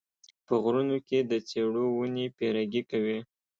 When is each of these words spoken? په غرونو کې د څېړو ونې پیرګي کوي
په 0.45 0.53
غرونو 0.63 0.97
کې 1.07 1.19
د 1.31 1.33
څېړو 1.47 1.85
ونې 1.97 2.25
پیرګي 2.37 2.81
کوي 2.91 3.19